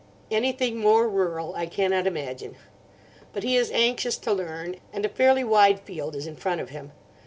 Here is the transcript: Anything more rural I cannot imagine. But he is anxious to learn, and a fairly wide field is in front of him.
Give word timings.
Anything 0.31 0.79
more 0.79 1.07
rural 1.07 1.53
I 1.53 1.67
cannot 1.67 2.07
imagine. 2.07 2.55
But 3.33 3.43
he 3.43 3.55
is 3.55 3.69
anxious 3.69 4.17
to 4.17 4.33
learn, 4.33 4.77
and 4.91 5.05
a 5.05 5.09
fairly 5.09 5.43
wide 5.43 5.79
field 5.79 6.15
is 6.15 6.25
in 6.25 6.37
front 6.37 6.59
of 6.59 6.69
him. 6.71 6.91